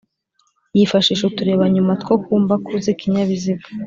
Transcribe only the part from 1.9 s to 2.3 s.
two